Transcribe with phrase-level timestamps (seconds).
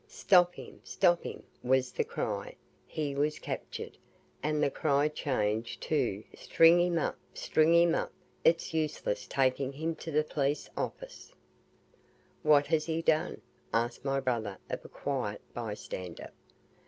[0.07, 2.55] "Stop him stop him," was the cry.
[2.87, 3.99] He was captured,
[4.41, 8.11] and the cry changed to, "String him up string him up
[8.43, 11.31] it's useless taking him to the police office."
[12.41, 13.41] "What has he done?"
[13.75, 16.31] asked my brother of a quiet by stander.